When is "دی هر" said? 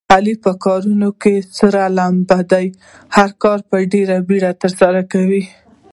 2.51-3.29